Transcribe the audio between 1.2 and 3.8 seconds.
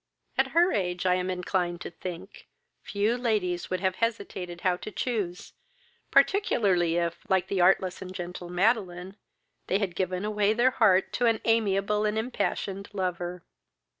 inclined to think, few young ladies